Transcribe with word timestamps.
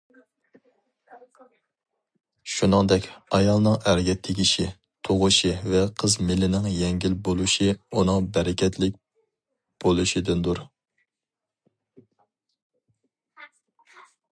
شۇنىڭدەك،« 2.53 3.05
ئايالنىڭ 3.39 3.75
ئەرگە 3.91 4.15
تېگىشى، 4.27 4.65
تۇغۇشى 5.09 5.51
ۋە 5.75 5.83
قىز 6.05 6.17
مېلىنىڭ 6.31 6.67
يەڭگىل 6.79 7.19
بولۇشى 7.29 7.69
ئۇنىڭ 7.77 8.31
بەرىكەتلىك 8.39 8.99
بولۇشىدىندۇر». 9.87 10.67